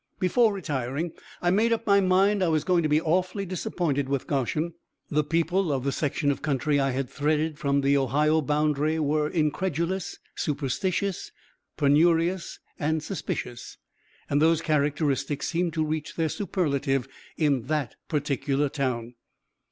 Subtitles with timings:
[0.19, 1.11] Before retiring,
[1.43, 4.73] I made up my mind I was going to be awfully disappointed with Goshen.
[5.11, 9.29] The people of the section of country I had threaded from the Ohio boundary were
[9.29, 11.31] incredulous, superstitious,
[11.77, 13.77] penurious and suspicious,
[14.27, 17.07] and those characteristics seemed to reach their superlative
[17.37, 19.13] in that particular town.